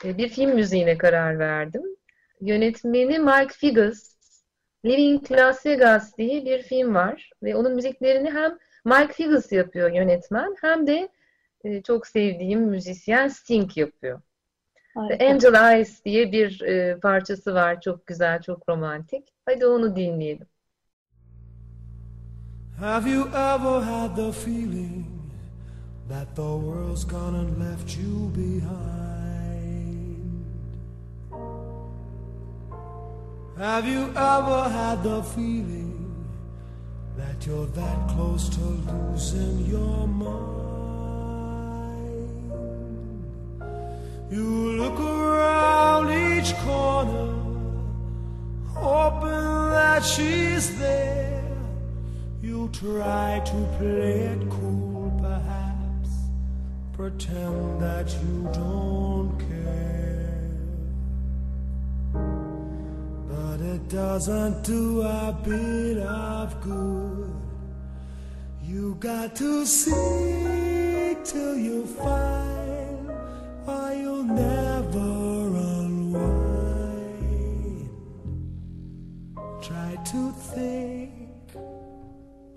e, 0.04 0.18
bir 0.18 0.28
film 0.28 0.54
müziğine 0.54 0.98
karar 0.98 1.38
verdim. 1.38 1.82
Yönetmeni 2.40 3.18
Mike 3.18 3.54
Figgis, 3.54 4.17
Living 4.84 5.32
Las 5.32 5.66
Vegas 5.66 6.18
diye 6.18 6.44
bir 6.44 6.62
film 6.62 6.94
var 6.94 7.30
ve 7.42 7.56
onun 7.56 7.74
müziklerini 7.74 8.30
hem 8.30 8.58
Mike 8.84 9.12
Figgis 9.12 9.52
yapıyor 9.52 9.90
yönetmen 9.92 10.56
hem 10.60 10.86
de 10.86 11.08
e, 11.64 11.82
çok 11.82 12.06
sevdiğim 12.06 12.60
müzisyen 12.60 13.28
Sting 13.28 13.76
yapıyor. 13.76 14.20
Harika. 14.94 15.26
Angel 15.26 15.72
Eyes 15.72 16.04
diye 16.04 16.32
bir 16.32 16.60
e, 16.60 17.00
parçası 17.00 17.54
var. 17.54 17.80
Çok 17.80 18.06
güzel, 18.06 18.42
çok 18.42 18.68
romantik. 18.68 19.28
Hadi 19.46 19.66
onu 19.66 19.96
dinleyelim. 19.96 20.46
Have 22.80 23.10
you 23.10 23.28
ever 23.28 23.80
had 23.80 24.16
the 24.16 24.32
feeling 24.32 25.04
that 26.08 26.36
the 26.36 26.42
world's 26.42 27.04
gone 27.04 27.36
and 27.36 27.58
left 27.58 27.98
you 27.98 28.30
behind? 28.34 29.17
Have 33.58 33.88
you 33.88 34.04
ever 34.14 34.68
had 34.70 35.02
the 35.02 35.20
feeling 35.20 36.14
that 37.16 37.44
you're 37.44 37.66
that 37.66 38.08
close 38.10 38.48
to 38.50 38.60
losing 38.60 39.66
your 39.66 40.06
mind? 40.06 40.38
You 44.30 44.44
look 44.78 45.00
around 45.00 46.12
each 46.12 46.54
corner, 46.58 47.34
hoping 48.68 49.70
that 49.72 50.04
she's 50.04 50.78
there. 50.78 51.42
You 52.40 52.70
try 52.72 53.42
to 53.44 53.76
play 53.76 54.20
it 54.34 54.50
cool, 54.50 55.12
perhaps, 55.20 56.10
pretend 56.92 57.80
that 57.80 58.08
you 58.22 58.48
don't 58.52 59.36
care. 59.36 60.07
It 63.74 63.88
doesn't 63.90 64.64
do 64.64 65.02
a 65.02 65.36
bit 65.44 65.98
of 65.98 66.58
good. 66.62 67.30
You 68.62 68.94
got 68.98 69.36
to 69.36 69.66
seek 69.66 71.22
till 71.22 71.58
you 71.58 71.84
find, 71.84 73.10
or 73.66 73.92
you'll 73.92 74.22
never 74.22 75.48
unwind. 75.82 76.70
Try 79.60 79.96
to 80.12 80.32
think 80.54 81.52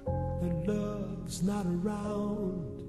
that 0.05 0.63
love's 0.65 1.43
not 1.43 1.65
around. 1.65 2.83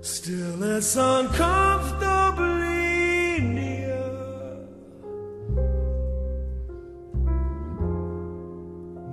Still, 0.00 0.62
it's 0.76 0.96
uncomfortably 0.96 2.69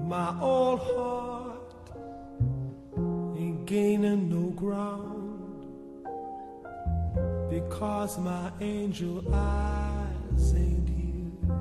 My 0.07 0.33
old 0.39 0.79
heart 0.79 1.73
ain't 3.37 3.65
gaining 3.65 4.29
no 4.29 4.51
ground 4.51 5.65
because 7.49 8.17
my 8.17 8.49
angel 8.61 9.21
eyes 9.33 10.53
ain't 10.55 10.87
here. 10.87 11.57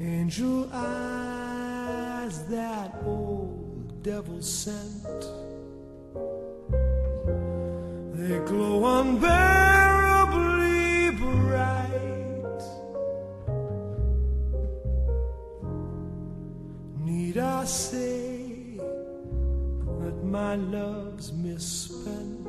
Angel 0.00 0.68
eyes 0.70 2.44
that 2.48 2.94
old 3.06 4.02
devil 4.02 4.42
sent. 4.42 5.22
They 8.12 8.38
glow 8.40 9.00
unbearably 9.00 9.53
I 17.64 17.66
say 17.66 18.76
that 18.76 20.22
my 20.22 20.54
love's 20.56 21.32
misspent, 21.32 22.46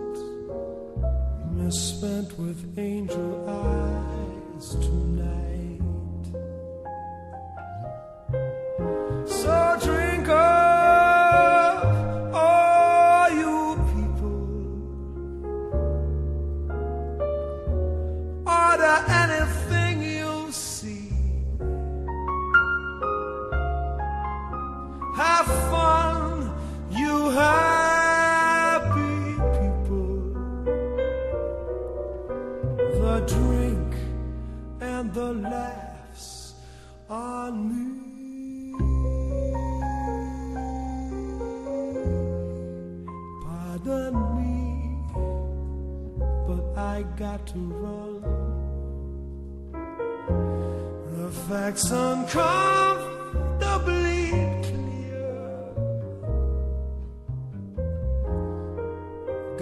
misspent 1.53 2.37
with 2.37 2.77
angel 2.77 3.45
eyes 3.47 4.75
tonight? 4.75 5.44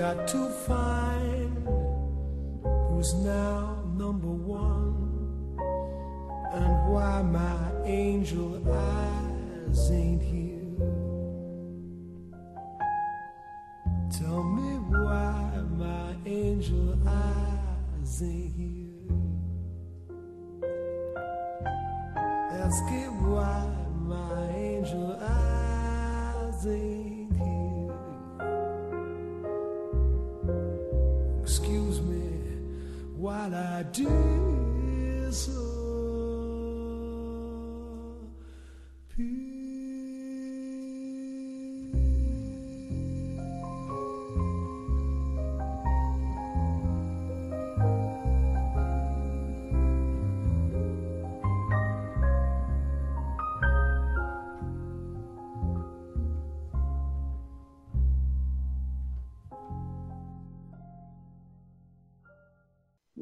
Got 0.03 0.27
to 0.27 0.50
find 0.67 1.65
who's 2.89 3.13
now 3.13 3.81
number 3.95 4.27
one 4.27 5.55
and 6.51 6.91
why 6.91 7.22
my 7.22 7.72
angel 7.86 8.62
eyes 8.69 9.91
ain't 9.91 10.22
here. 10.22 10.43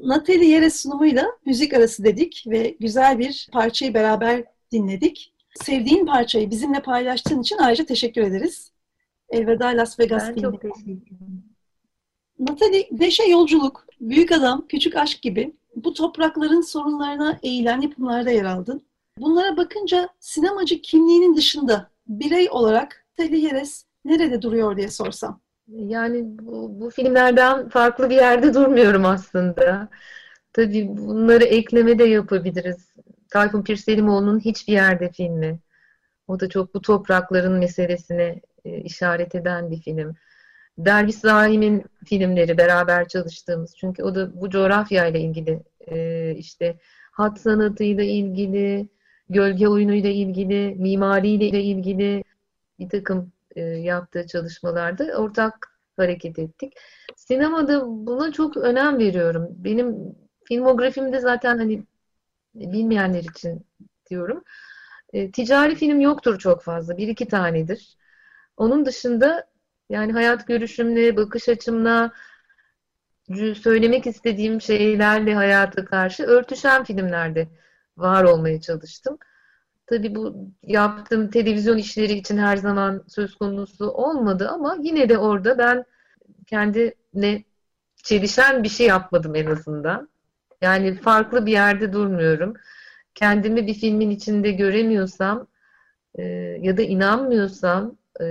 Natalie 0.02 0.48
Yeres 0.48 0.82
sunumuyla 0.82 1.26
müzik 1.46 1.74
arası 1.74 2.04
dedik 2.04 2.44
ve 2.46 2.76
güzel 2.80 3.18
bir 3.18 3.48
parçayı 3.52 3.94
beraber 3.94 4.44
dinledik. 4.72 5.32
Sevdiğin 5.54 6.06
parçayı 6.06 6.50
bizimle 6.50 6.82
paylaştığın 6.82 7.40
için 7.42 7.58
ayrıca 7.58 7.86
teşekkür 7.86 8.22
ederiz. 8.22 8.72
Elveda 9.28 9.66
Las 9.66 10.00
Vegas 10.00 10.22
Ben 10.28 10.34
filmi. 10.34 10.42
çok 10.42 10.60
teşekkür 10.60 10.82
ederim. 10.92 11.44
Natalie, 12.38 12.88
Deşe 12.90 13.24
Yolculuk, 13.24 13.86
Büyük 14.00 14.32
Adam, 14.32 14.66
Küçük 14.68 14.96
Aşk 14.96 15.22
gibi 15.22 15.52
bu 15.76 15.94
toprakların 15.94 16.60
sorunlarına 16.60 17.38
eğilen 17.42 17.80
yapımlarda 17.80 18.30
yer 18.30 18.44
aldın. 18.44 18.82
Bunlara 19.18 19.56
bakınca 19.56 20.08
sinemacı 20.20 20.82
kimliğinin 20.82 21.36
dışında 21.36 21.90
birey 22.06 22.50
olarak 22.50 23.06
Natalie 23.18 23.40
Yeres 23.40 23.84
nerede 24.04 24.42
duruyor 24.42 24.76
diye 24.76 24.88
sorsam. 24.88 25.40
Yani 25.68 26.24
bu, 26.24 26.80
bu 26.80 26.90
filmlerden 26.90 27.68
farklı 27.68 28.10
bir 28.10 28.14
yerde 28.14 28.54
durmuyorum 28.54 29.04
aslında. 29.04 29.88
Tabii 30.52 30.88
bunları 30.88 31.44
ekleme 31.44 31.98
de 31.98 32.04
yapabiliriz. 32.04 32.92
Tayfun 33.30 33.62
Pirselimoğlu'nun 33.62 34.40
Hiçbir 34.40 34.72
Yerde 34.72 35.10
filmi. 35.12 35.58
O 36.28 36.40
da 36.40 36.48
çok 36.48 36.74
bu 36.74 36.80
toprakların 36.82 37.52
meselesine 37.58 38.40
e, 38.64 38.80
işaret 38.80 39.34
eden 39.34 39.70
bir 39.70 39.80
film. 39.80 40.14
Derviş 40.78 41.14
Zaim'in 41.14 41.84
filmleri 42.06 42.58
beraber 42.58 43.08
çalıştığımız. 43.08 43.76
Çünkü 43.76 44.02
o 44.02 44.14
da 44.14 44.40
bu 44.40 44.50
coğrafyayla 44.50 45.20
ilgili 45.20 45.62
e, 45.88 46.34
işte 46.34 46.76
hat 47.12 47.40
sanatıyla 47.40 48.04
ilgili, 48.04 48.88
gölge 49.28 49.68
oyunuyla 49.68 50.10
ilgili, 50.10 50.74
mimariyle 50.78 51.62
ilgili 51.62 52.24
bir 52.78 52.88
takım 52.88 53.32
e, 53.56 53.60
yaptığı 53.60 54.26
çalışmalarda 54.26 55.04
ortak 55.04 55.78
hareket 55.96 56.38
ettik. 56.38 56.72
Sinemada 57.16 57.86
buna 57.86 58.32
çok 58.32 58.56
önem 58.56 58.98
veriyorum. 58.98 59.48
Benim 59.50 59.96
filmografimde 60.44 61.20
zaten 61.20 61.58
hani 61.58 61.84
bilmeyenler 62.54 63.24
için 63.24 63.66
diyorum. 64.10 64.44
E, 65.12 65.30
ticari 65.30 65.74
film 65.74 66.00
yoktur 66.00 66.38
çok 66.38 66.62
fazla. 66.62 66.96
Bir 66.96 67.08
iki 67.08 67.28
tanedir. 67.28 67.96
Onun 68.56 68.86
dışında 68.86 69.46
yani 69.88 70.12
hayat 70.12 70.46
görüşümle, 70.46 71.16
bakış 71.16 71.48
açımla, 71.48 72.12
söylemek 73.62 74.06
istediğim 74.06 74.60
şeylerle 74.60 75.34
hayata 75.34 75.84
karşı 75.84 76.22
örtüşen 76.24 76.84
filmlerde 76.84 77.48
var 77.96 78.24
olmaya 78.24 78.60
çalıştım. 78.60 79.18
Tabii 79.92 80.14
bu 80.14 80.50
yaptığım 80.62 81.30
televizyon 81.30 81.78
işleri 81.78 82.12
için 82.12 82.38
her 82.38 82.56
zaman 82.56 83.04
söz 83.08 83.34
konusu 83.34 83.90
olmadı 83.90 84.48
ama 84.48 84.76
yine 84.82 85.08
de 85.08 85.18
orada 85.18 85.58
ben 85.58 85.84
kendine 86.46 87.44
çelişen 87.96 88.62
bir 88.62 88.68
şey 88.68 88.86
yapmadım 88.86 89.34
en 89.34 89.46
azından. 89.46 90.08
Yani 90.60 90.94
farklı 90.94 91.46
bir 91.46 91.52
yerde 91.52 91.92
durmuyorum. 91.92 92.54
Kendimi 93.14 93.66
bir 93.66 93.74
filmin 93.74 94.10
içinde 94.10 94.52
göremiyorsam 94.52 95.46
e, 96.14 96.22
ya 96.62 96.76
da 96.76 96.82
inanmıyorsam 96.82 97.96
e, 98.20 98.24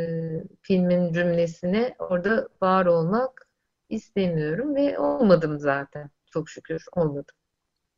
filmin 0.62 1.14
cümlesine 1.14 1.96
orada 2.00 2.48
var 2.62 2.86
olmak 2.86 3.48
istemiyorum 3.90 4.76
ve 4.76 5.00
olmadım 5.00 5.60
zaten. 5.60 6.10
Çok 6.26 6.50
şükür 6.50 6.86
olmadım. 6.96 7.36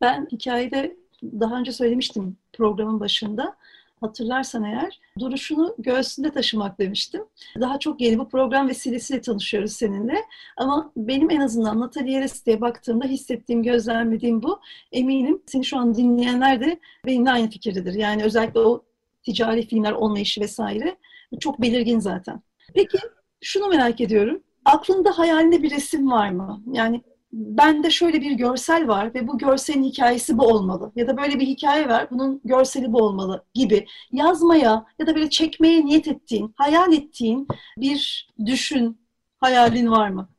Ben 0.01 0.27
hikayede 0.31 1.02
daha 1.39 1.59
önce 1.59 1.71
söylemiştim 1.71 2.37
programın 2.53 2.99
başında. 2.99 3.55
Hatırlarsan 4.01 4.63
eğer 4.63 4.99
duruşunu 5.19 5.75
göğsünde 5.77 6.31
taşımak 6.31 6.79
demiştim. 6.79 7.23
Daha 7.59 7.79
çok 7.79 8.01
yeni 8.01 8.19
bu 8.19 8.29
program 8.29 8.67
vesilesiyle 8.67 9.21
tanışıyoruz 9.21 9.73
seninle. 9.73 10.15
Ama 10.57 10.91
benim 10.97 11.31
en 11.31 11.41
azından 11.41 11.79
Natalie 11.79 12.11
Yeres 12.11 12.47
baktığımda 12.47 13.05
hissettiğim, 13.05 13.63
gözlemlediğim 13.63 14.43
bu. 14.43 14.59
Eminim 14.91 15.41
seni 15.45 15.65
şu 15.65 15.77
an 15.77 15.95
dinleyenler 15.95 16.61
de 16.61 16.79
benimle 17.05 17.31
aynı 17.31 17.49
fikirdedir. 17.49 17.93
Yani 17.93 18.23
özellikle 18.23 18.59
o 18.59 18.83
ticari 19.23 19.67
filmler 19.67 19.91
olmayışı 19.91 20.41
vesaire 20.41 20.95
çok 21.39 21.61
belirgin 21.61 21.99
zaten. 21.99 22.41
Peki 22.73 22.97
şunu 23.41 23.67
merak 23.67 24.01
ediyorum. 24.01 24.43
Aklında 24.65 25.17
hayalinde 25.17 25.63
bir 25.63 25.71
resim 25.71 26.11
var 26.11 26.29
mı? 26.29 26.63
Yani 26.71 27.01
bende 27.33 27.91
şöyle 27.91 28.21
bir 28.21 28.31
görsel 28.31 28.87
var 28.87 29.13
ve 29.13 29.27
bu 29.27 29.37
görselin 29.37 29.83
hikayesi 29.83 30.37
bu 30.37 30.47
olmalı. 30.47 30.91
Ya 30.95 31.07
da 31.07 31.17
böyle 31.17 31.39
bir 31.39 31.47
hikaye 31.47 31.89
var, 31.89 32.07
bunun 32.11 32.41
görseli 32.45 32.93
bu 32.93 32.97
olmalı 33.03 33.45
gibi. 33.53 33.85
Yazmaya 34.11 34.85
ya 34.99 35.07
da 35.07 35.15
böyle 35.15 35.29
çekmeye 35.29 35.85
niyet 35.85 36.07
ettiğin, 36.07 36.53
hayal 36.57 36.93
ettiğin 36.93 37.47
bir 37.77 38.29
düşün, 38.45 39.01
hayalin 39.39 39.91
var 39.91 40.09
mı? 40.09 40.29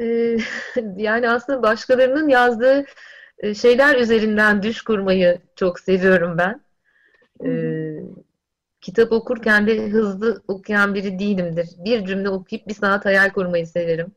Ee, 0.00 0.36
yani 0.96 1.30
aslında 1.30 1.62
başkalarının 1.62 2.28
yazdığı 2.28 2.86
e, 3.38 3.54
şeyler 3.54 3.96
üzerinden 3.96 4.62
düş 4.62 4.82
kurmayı 4.82 5.40
çok 5.56 5.80
seviyorum 5.80 6.38
ben. 6.38 6.60
Ee, 7.44 8.00
kitap 8.80 9.12
okurken 9.12 9.66
de 9.66 9.88
hızlı 9.88 10.42
okuyan 10.48 10.94
biri 10.94 11.18
değilimdir. 11.18 11.68
Bir 11.84 12.06
cümle 12.06 12.28
okuyup 12.28 12.68
bir 12.68 12.74
saat 12.74 13.04
hayal 13.04 13.30
kurmayı 13.30 13.66
severim. 13.66 14.12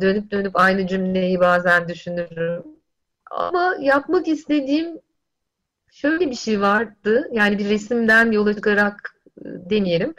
Dönüp 0.00 0.30
dönüp 0.30 0.56
aynı 0.56 0.86
cümleyi 0.86 1.40
bazen 1.40 1.88
düşünürüm. 1.88 2.62
Ama 3.30 3.76
yapmak 3.80 4.28
istediğim 4.28 5.00
şöyle 5.92 6.30
bir 6.30 6.34
şey 6.34 6.60
vardı. 6.60 7.28
Yani 7.32 7.58
bir 7.58 7.68
resimden 7.68 8.32
yola 8.32 8.54
çıkarak 8.54 9.14
e, 9.38 9.44
demeyelim. 9.44 10.14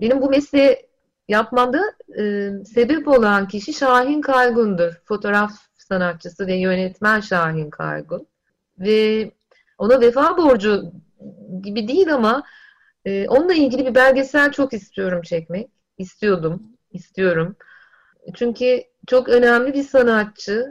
Benim 0.00 0.22
bu 0.22 0.30
mesleği 0.30 0.86
yapmamda 1.28 1.82
e, 2.18 2.50
sebep 2.64 3.08
olan 3.08 3.48
kişi 3.48 3.72
Şahin 3.72 4.20
Kaygun'dur. 4.20 4.92
Fotoğraf 5.04 5.52
sanatçısı 5.78 6.46
ve 6.46 6.54
yönetmen 6.54 7.20
Şahin 7.20 7.70
Kaygun. 7.70 8.26
Ve 8.78 9.30
ona 9.78 10.00
vefa 10.00 10.36
borcu 10.36 10.92
gibi 11.62 11.88
değil 11.88 12.14
ama 12.14 12.42
e, 13.04 13.28
onunla 13.28 13.54
ilgili 13.54 13.86
bir 13.86 13.94
belgesel 13.94 14.52
çok 14.52 14.72
istiyorum 14.72 15.22
çekmek. 15.22 15.70
İstiyordum, 15.98 16.62
istiyorum. 16.92 17.56
Çünkü 18.34 18.82
çok 19.06 19.28
önemli 19.28 19.74
bir 19.74 19.82
sanatçı. 19.82 20.66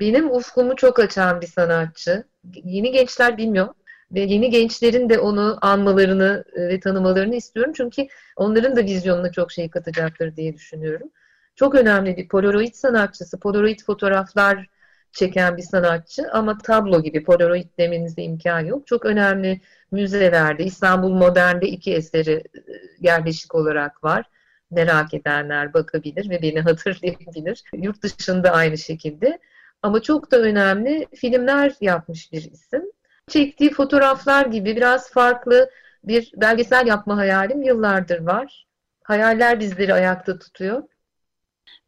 Benim 0.00 0.30
ufkumu 0.30 0.76
çok 0.76 0.98
açan 0.98 1.40
bir 1.40 1.46
sanatçı. 1.46 2.24
Yeni 2.54 2.92
gençler 2.92 3.36
bilmiyor. 3.36 3.68
Ve 4.12 4.20
yeni 4.20 4.50
gençlerin 4.50 5.08
de 5.08 5.18
onu 5.18 5.58
anmalarını 5.62 6.44
e, 6.56 6.68
ve 6.68 6.80
tanımalarını 6.80 7.36
istiyorum. 7.36 7.72
Çünkü 7.76 8.06
onların 8.36 8.76
da 8.76 8.80
vizyonuna 8.84 9.32
çok 9.32 9.52
şey 9.52 9.70
katacaktır 9.70 10.36
diye 10.36 10.54
düşünüyorum. 10.54 11.10
Çok 11.56 11.74
önemli 11.74 12.16
bir 12.16 12.28
Polaroid 12.28 12.74
sanatçısı. 12.74 13.40
Polaroid 13.40 13.80
fotoğraflar 13.86 14.66
çeken 15.12 15.56
bir 15.56 15.62
sanatçı 15.62 16.22
ama 16.32 16.58
tablo 16.58 17.02
gibi 17.02 17.24
Polaroid 17.24 17.66
demenize 17.78 18.22
imkan 18.22 18.60
yok. 18.60 18.86
Çok 18.86 19.04
önemli 19.04 19.60
müzelerde, 19.90 20.64
İstanbul 20.64 21.12
Modern'de 21.12 21.68
iki 21.68 21.94
eseri 21.94 22.32
e, 22.32 22.60
yerleşik 23.00 23.54
olarak 23.54 24.04
var. 24.04 24.26
Merak 24.70 25.14
edenler 25.14 25.74
bakabilir 25.74 26.30
ve 26.30 26.42
beni 26.42 26.60
hatırlayabilir. 26.60 27.64
Yurt 27.74 28.02
dışında 28.02 28.50
aynı 28.50 28.78
şekilde. 28.78 29.38
Ama 29.82 30.02
çok 30.02 30.30
da 30.30 30.38
önemli 30.38 31.06
filmler 31.14 31.74
yapmış 31.80 32.32
bir 32.32 32.50
isim. 32.52 32.82
Çektiği 33.28 33.70
fotoğraflar 33.70 34.46
gibi 34.46 34.76
biraz 34.76 35.10
farklı 35.10 35.70
bir 36.04 36.32
belgesel 36.36 36.86
yapma 36.86 37.16
hayalim 37.16 37.62
yıllardır 37.62 38.20
var. 38.20 38.66
Hayaller 39.04 39.60
bizleri 39.60 39.94
ayakta 39.94 40.38
tutuyor. 40.38 40.82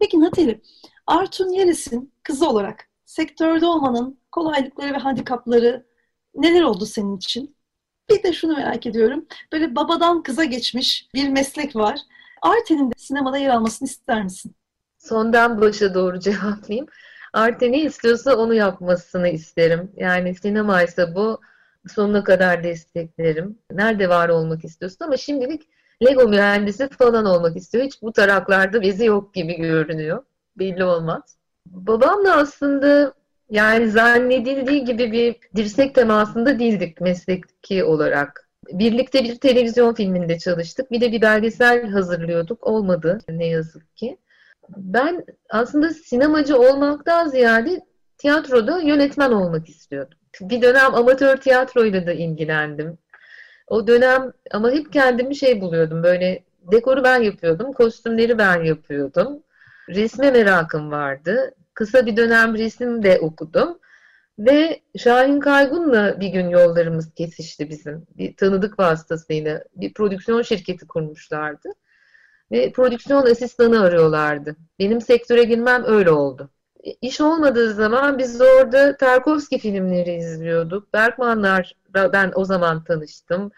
Peki 0.01 0.21
Natali, 0.21 0.61
Artun 1.07 1.49
Yeris'in 1.49 2.13
kızı 2.23 2.49
olarak 2.49 2.89
sektörde 3.05 3.67
olmanın 3.67 4.21
kolaylıkları 4.33 4.93
ve 4.93 4.97
handikapları 4.97 5.87
neler 6.35 6.63
oldu 6.63 6.87
senin 6.87 7.17
için? 7.17 7.57
Bir 8.11 8.23
de 8.23 8.33
şunu 8.33 8.57
merak 8.57 8.87
ediyorum. 8.87 9.27
Böyle 9.53 9.77
babadan 9.77 10.23
kıza 10.23 10.45
geçmiş 10.45 11.09
bir 11.15 11.29
meslek 11.29 11.77
var. 11.77 12.01
Arten'in 12.43 12.91
de 12.91 12.95
sinemada 12.97 13.39
yer 13.39 13.51
almasını 13.51 13.89
ister 13.89 14.25
misin? 14.25 14.55
Sondan 14.99 15.61
başa 15.61 15.95
doğru 15.95 16.21
cevaplayayım. 16.21 16.87
Arte 17.33 17.73
ne 17.73 17.83
istiyorsa 17.83 18.37
onu 18.37 18.55
yapmasını 18.55 19.29
isterim. 19.29 19.93
Yani 19.97 20.35
sinema 20.35 20.83
ise 20.83 21.15
bu 21.15 21.41
sonuna 21.89 22.25
kadar 22.25 22.65
desteklerim. 22.65 23.59
Nerede 23.73 24.09
var 24.09 24.29
olmak 24.29 24.65
istiyorsun 24.65 25.05
ama 25.05 25.17
şimdilik 25.17 25.69
Lego 26.05 26.29
mühendisi 26.29 26.89
falan 26.89 27.25
olmak 27.25 27.57
istiyor. 27.57 27.85
Hiç 27.85 28.03
bu 28.03 28.13
taraklarda 28.13 28.83
bezi 28.83 29.05
yok 29.05 29.35
gibi 29.35 29.55
görünüyor. 29.55 30.25
Belli 30.59 30.85
olmaz. 30.85 31.37
Babam 31.67 32.25
da 32.25 32.37
aslında 32.37 33.15
yani 33.51 33.91
zannedildiği 33.91 34.85
gibi 34.85 35.13
bir 35.13 35.37
dirsek 35.57 35.95
temasında 35.95 36.59
değildik 36.59 37.01
mesleki 37.01 37.85
olarak. 37.85 38.42
Birlikte 38.69 39.25
bir 39.25 39.37
televizyon 39.37 39.95
filminde 39.95 40.39
çalıştık. 40.39 40.91
Bir 40.91 41.01
de 41.01 41.13
bir 41.13 41.23
belgesel 41.23 41.91
hazırlıyorduk. 41.91 42.67
Olmadı 42.67 43.19
ne 43.29 43.47
yazık 43.47 43.97
ki. 43.97 44.19
Ben 44.77 45.25
aslında 45.51 45.91
sinemacı 45.91 46.59
olmaktan 46.59 47.29
ziyade 47.29 47.81
tiyatroda 48.19 48.81
yönetmen 48.81 49.33
olmak 49.33 49.69
istiyordum. 49.69 50.19
Bir 50.41 50.63
dönem 50.63 50.95
amatör 50.95 51.37
tiyatroyla 51.37 52.07
da 52.07 52.13
ilgilendim. 52.13 52.99
O 53.69 53.87
dönem 53.87 54.33
ama 54.51 54.71
hep 54.71 54.93
kendimi 54.93 55.37
şey 55.37 55.61
buluyordum 55.61 56.03
böyle 56.03 56.43
dekoru 56.73 57.05
ben 57.05 57.23
yapıyordum, 57.23 57.73
kostümleri 57.73 58.39
ben 58.39 58.65
yapıyordum. 58.65 59.43
Resme 59.89 60.31
merakım 60.31 60.91
vardı. 60.91 61.55
Kısa 61.75 62.07
bir 62.07 62.17
dönem 62.17 62.55
resim 62.55 63.03
de 63.03 63.19
okudum. 63.19 63.79
Ve 64.39 64.81
Şahin 64.99 65.41
Kaygun'la 65.41 66.21
bir 66.21 66.29
gün 66.29 66.49
yollarımız 66.49 67.15
kesişti 67.15 67.71
bizim. 67.71 68.07
Bir 68.19 68.37
tanıdık 68.37 68.79
vasıtasıyla 68.79 69.65
bir 69.77 69.95
prodüksiyon 69.95 70.43
şirketi 70.43 70.87
kurmuşlardı. 70.87 71.69
Ve 72.53 72.73
prodüksiyon 72.73 73.27
asistanı 73.27 73.81
arıyorlardı. 73.81 74.57
Benim 74.79 75.01
sektöre 75.01 75.45
girmem 75.45 75.85
öyle 75.87 76.11
oldu. 76.11 76.51
İş 77.01 77.21
olmadığı 77.21 77.75
zaman 77.75 78.19
biz 78.19 78.41
orada 78.41 78.97
Tarkovski 78.97 79.59
filmleri 79.59 80.15
izliyorduk. 80.15 80.93
Bergmanlar 80.93 81.77
ben 81.95 82.33
o 82.35 82.45
zaman 82.45 82.85
tanıştım. 82.85 83.51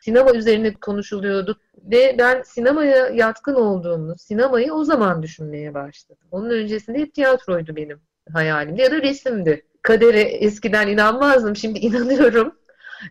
Sinema 0.00 0.32
üzerine 0.32 0.74
konuşuluyorduk 0.74 1.60
ve 1.82 2.16
ben 2.18 2.42
sinemaya 2.42 3.08
yatkın 3.08 3.54
olduğumu, 3.54 4.14
sinemayı 4.18 4.72
o 4.72 4.84
zaman 4.84 5.22
düşünmeye 5.22 5.74
başladım. 5.74 6.26
Onun 6.30 6.50
öncesinde 6.50 6.98
hep 6.98 7.14
tiyatroydu 7.14 7.76
benim 7.76 8.00
hayalimde 8.32 8.82
ya 8.82 8.90
da 8.90 9.02
resimdi. 9.02 9.67
Kadere 9.82 10.20
eskiden 10.20 10.88
inanmazdım, 10.88 11.56
şimdi 11.56 11.78
inanıyorum. 11.78 12.54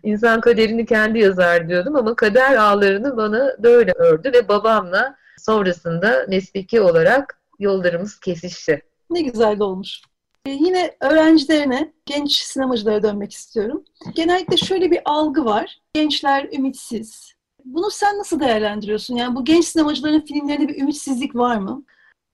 İnsan 0.02 0.40
kaderini 0.40 0.86
kendi 0.86 1.18
yazar 1.18 1.68
diyordum 1.68 1.96
ama 1.96 2.16
kader 2.16 2.56
ağlarını 2.56 3.16
bana 3.16 3.56
böyle 3.58 3.92
ördü 3.92 4.32
ve 4.32 4.48
babamla 4.48 5.16
sonrasında 5.38 6.26
mesleki 6.28 6.80
olarak 6.80 7.40
yollarımız 7.58 8.20
kesişti. 8.20 8.82
Ne 9.10 9.20
güzel 9.20 9.58
de 9.58 9.64
olmuş. 9.64 10.00
Ee, 10.46 10.50
yine 10.50 10.96
öğrencilerine, 11.00 11.92
genç 12.06 12.32
sinemacılara 12.32 13.02
dönmek 13.02 13.32
istiyorum. 13.32 13.84
Genellikle 14.14 14.56
şöyle 14.56 14.90
bir 14.90 15.00
algı 15.04 15.44
var. 15.44 15.78
Gençler 15.94 16.48
ümitsiz. 16.52 17.32
Bunu 17.64 17.90
sen 17.90 18.18
nasıl 18.18 18.40
değerlendiriyorsun? 18.40 19.16
Yani 19.16 19.36
bu 19.36 19.44
genç 19.44 19.64
sinemacıların 19.64 20.20
filmlerinde 20.20 20.68
bir 20.68 20.82
ümitsizlik 20.82 21.36
var 21.36 21.56
mı? 21.56 21.84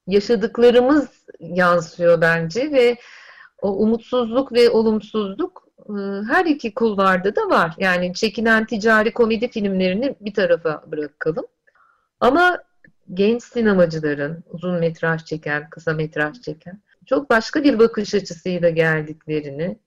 Yaşadıklarımız 0.07 1.09
yansıyor 1.41 2.21
bence 2.21 2.73
ve 2.73 2.97
o 3.65 3.69
umutsuzluk 3.69 4.53
ve 4.53 4.71
olumsuzluk 4.71 5.69
e, 5.89 5.93
her 6.29 6.45
iki 6.47 6.75
kulvarda 6.75 7.37
da 7.37 7.49
var. 7.51 7.75
Yani 7.79 8.15
çekilen 8.15 8.67
ticari 8.67 9.13
komedi 9.13 9.49
filmlerini 9.49 10.17
bir 10.21 10.35
tarafa 10.35 10.83
bırakalım. 10.87 11.47
Ama 12.21 12.59
genç 13.15 13.43
sinemacıların 13.43 14.45
uzun 14.51 14.75
metraj 14.75 15.25
çeken, 15.25 15.71
kısa 15.71 15.93
metraj 15.93 16.41
çeken 16.41 16.81
çok 17.07 17.31
başka 17.31 17.65
bir 17.65 17.79
bakış 17.79 18.15
açısıyla 18.15 18.71
geldiklerini, 18.71 19.79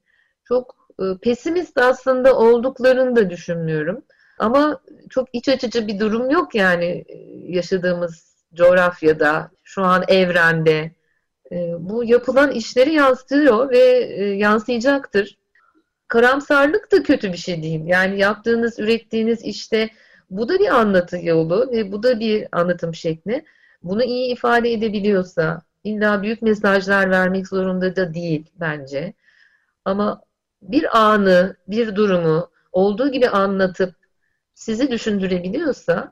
çok 0.46 0.76
e, 1.00 1.04
pesimist 1.22 1.78
aslında 1.78 2.38
olduklarını 2.38 3.16
da 3.16 3.30
düşünmüyorum. 3.30 4.02
Ama 4.40 4.82
çok 5.10 5.28
iç 5.34 5.50
açıcı 5.50 5.88
bir 5.88 6.00
durum 6.00 6.30
yok 6.30 6.56
yani 6.56 7.06
e, 7.08 7.18
yaşadığımız 7.56 8.36
coğrafyada, 8.54 9.52
şu 9.64 9.82
an 9.84 10.04
evrende. 10.08 10.97
E, 11.52 11.74
bu 11.80 12.04
yapılan 12.04 12.52
işleri 12.52 12.94
yansıtıyor 12.94 13.70
ve 13.70 13.80
yansıyacaktır. 14.38 15.38
Karamsarlık 16.08 16.92
da 16.92 17.04
kötü 17.04 17.34
bir 17.34 17.38
şey 17.38 17.64
değil. 17.64 17.82
Yani 17.86 18.20
yaptığınız, 18.20 18.80
ürettiğiniz 18.80 19.42
işte 19.44 19.90
bu 20.30 20.50
da 20.50 20.60
bir 20.60 20.76
anlatı 20.76 21.18
yolu 21.26 21.72
ve 21.72 21.92
bu 21.92 22.04
da 22.04 22.20
bir 22.20 22.48
anlatım 22.52 22.96
şekli. 22.96 23.46
Bunu 23.84 24.04
iyi 24.04 24.34
ifade 24.34 24.74
edebiliyorsa, 24.74 25.62
illa 25.84 26.22
büyük 26.22 26.42
mesajlar 26.42 27.10
vermek 27.10 27.48
zorunda 27.48 27.96
da 27.96 28.14
değil 28.14 28.52
bence. 28.60 29.14
Ama 29.86 30.22
bir 30.62 30.98
anı, 31.00 31.56
bir 31.68 31.96
durumu 31.96 32.50
olduğu 32.72 33.12
gibi 33.12 33.30
anlatıp 33.30 33.96
sizi 34.54 34.92
düşündürebiliyorsa 34.92 36.12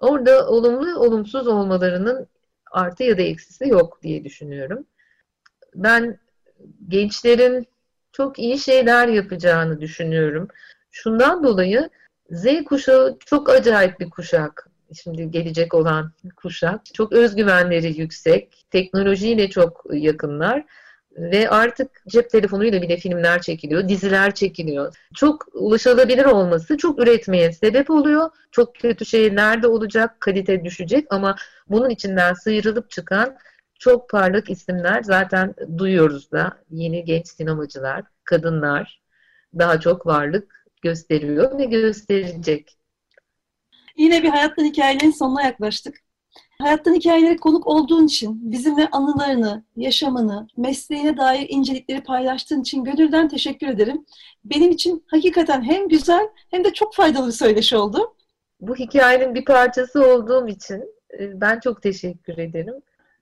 orada 0.00 0.48
olumlu 0.48 0.98
olumsuz 0.98 1.46
olmalarının 1.46 2.28
artı 2.76 3.04
ya 3.04 3.18
da 3.18 3.22
eksisi 3.22 3.68
yok 3.68 4.02
diye 4.02 4.24
düşünüyorum. 4.24 4.86
Ben 5.74 6.18
gençlerin 6.88 7.66
çok 8.12 8.38
iyi 8.38 8.58
şeyler 8.58 9.08
yapacağını 9.08 9.80
düşünüyorum. 9.80 10.48
Şundan 10.90 11.44
dolayı 11.44 11.90
Z 12.30 12.64
kuşağı 12.64 13.16
çok 13.26 13.50
acayip 13.50 14.00
bir 14.00 14.10
kuşak. 14.10 14.68
Şimdi 15.02 15.30
gelecek 15.30 15.74
olan 15.74 16.12
kuşak. 16.36 16.94
Çok 16.94 17.12
özgüvenleri 17.12 18.00
yüksek. 18.00 18.66
Teknolojiyle 18.70 19.50
çok 19.50 19.84
yakınlar. 19.92 20.64
Ve 21.16 21.50
artık 21.50 22.02
cep 22.08 22.30
telefonuyla 22.30 22.82
bile 22.82 22.96
filmler 22.96 23.42
çekiliyor, 23.42 23.88
diziler 23.88 24.34
çekiliyor. 24.34 24.96
Çok 25.14 25.46
ulaşılabilir 25.52 26.24
olması 26.24 26.76
çok 26.76 26.98
üretmeye 27.02 27.52
sebep 27.52 27.90
oluyor. 27.90 28.30
Çok 28.50 28.74
kötü 28.74 29.04
şeyler 29.04 29.62
de 29.62 29.66
olacak, 29.66 30.20
kalite 30.20 30.64
düşecek 30.64 31.06
ama 31.10 31.36
bunun 31.68 31.90
içinden 31.90 32.32
sıyrılıp 32.34 32.90
çıkan 32.90 33.36
çok 33.78 34.10
parlak 34.10 34.50
isimler 34.50 35.02
zaten 35.02 35.54
duyuyoruz 35.78 36.32
da 36.32 36.52
yeni 36.70 37.04
genç 37.04 37.28
sinemacılar, 37.28 38.04
kadınlar 38.24 39.02
daha 39.58 39.80
çok 39.80 40.06
varlık 40.06 40.64
gösteriyor 40.82 41.58
ve 41.58 41.64
gösterecek. 41.64 42.76
Yine 43.96 44.22
bir 44.22 44.28
hayattan 44.28 44.64
hikayelerin 44.64 45.10
sonuna 45.10 45.42
yaklaştık. 45.42 46.05
Hayattan 46.58 46.94
hikayeleri 46.94 47.36
konuk 47.36 47.66
olduğun 47.66 48.06
için, 48.06 48.52
bizimle 48.52 48.88
anılarını, 48.92 49.64
yaşamını, 49.76 50.48
mesleğine 50.56 51.16
dair 51.16 51.46
incelikleri 51.48 52.02
paylaştığın 52.02 52.60
için 52.60 52.84
gönülden 52.84 53.28
teşekkür 53.28 53.66
ederim. 53.66 54.06
Benim 54.44 54.70
için 54.70 55.04
hakikaten 55.06 55.62
hem 55.62 55.88
güzel 55.88 56.28
hem 56.50 56.64
de 56.64 56.72
çok 56.72 56.94
faydalı 56.94 57.26
bir 57.26 57.32
söyleşi 57.32 57.76
oldu. 57.76 58.14
Bu 58.60 58.76
hikayenin 58.76 59.34
bir 59.34 59.44
parçası 59.44 60.14
olduğum 60.14 60.48
için 60.48 60.84
e, 61.18 61.40
ben 61.40 61.60
çok 61.60 61.82
teşekkür 61.82 62.38
ederim. 62.38 62.74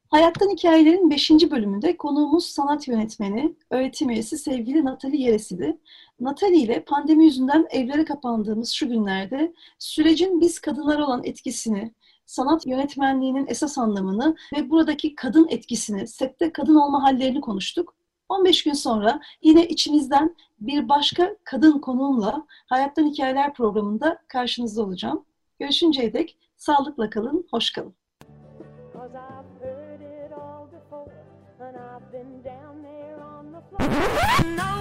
Hayattan 0.09 0.50
Hikayelerin 0.50 1.11
5. 1.11 1.31
bölümünde 1.31 1.96
konuğumuz 1.96 2.44
sanat 2.46 2.88
yönetmeni, 2.88 3.55
öğretim 3.70 4.11
üyesi 4.11 4.38
sevgili 4.38 4.85
Natali 4.85 5.22
Yeresi'di. 5.22 5.79
Natali 6.20 6.57
ile 6.57 6.85
pandemi 6.85 7.24
yüzünden 7.24 7.66
evlere 7.70 8.05
kapandığımız 8.05 8.70
şu 8.70 8.88
günlerde 8.88 9.55
sürecin 9.79 10.40
biz 10.40 10.59
kadınlar 10.59 10.98
olan 10.98 11.24
etkisini, 11.24 11.92
sanat 12.26 12.66
yönetmenliğinin 12.66 13.46
esas 13.48 13.78
anlamını 13.78 14.37
ve 14.56 14.70
buradaki 14.70 15.14
kadın 15.14 15.46
etkisini, 15.50 16.06
sette 16.06 16.52
kadın 16.52 16.74
olma 16.74 17.02
hallerini 17.02 17.40
konuştuk. 17.40 17.94
15 18.28 18.64
gün 18.64 18.72
sonra 18.72 19.20
yine 19.42 19.68
içimizden 19.68 20.37
bir 20.60 20.88
başka 20.88 21.37
kadın 21.44 21.78
konuğumla 21.78 22.46
Hayattan 22.66 23.06
Hikayeler 23.06 23.54
programında 23.54 24.18
karşınızda 24.28 24.82
olacağım. 24.82 25.24
Görüşünceye 25.58 26.12
dek 26.12 26.38
sağlıkla 26.56 27.10
kalın, 27.10 27.46
hoş 27.50 27.70
kalın. 27.70 27.94
Cause 34.37 34.73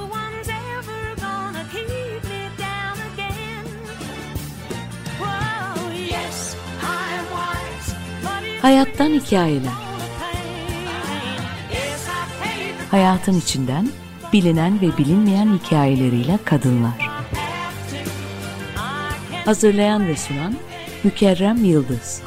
Hayattan 8.63 9.09
hikayeler. 9.09 9.71
Hayatın 12.91 13.39
içinden 13.39 13.89
bilinen 14.33 14.81
ve 14.81 14.97
bilinmeyen 14.97 15.57
hikayeleriyle 15.57 16.39
kadınlar. 16.45 17.09
Hazırlayan 19.45 20.07
ve 20.07 20.17
sunan 20.17 20.55
Mükerrem 21.03 21.65
Yıldız. 21.65 22.21